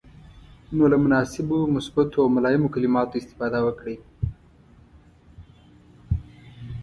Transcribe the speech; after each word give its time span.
نو 0.75 0.83
له 0.91 0.97
مناسبو، 1.03 1.59
مثبتو 1.75 2.17
او 2.23 2.27
ملایمو 2.35 2.73
کلماتو 2.75 3.19
استفاده 3.21 3.59
وکړئ. 3.63 3.97